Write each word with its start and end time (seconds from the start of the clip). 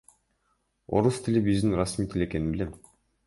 Орус 0.99 1.19
тили 1.27 1.43
биздин 1.49 1.77
расмий 1.81 2.09
тил 2.13 2.27
экенин 2.29 2.51
билем. 2.57 2.75